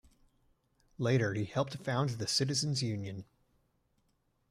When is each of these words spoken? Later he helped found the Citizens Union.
Later 0.97 1.35
he 1.35 1.45
helped 1.45 1.75
found 1.75 2.09
the 2.17 2.25
Citizens 2.25 2.81
Union. 2.81 3.23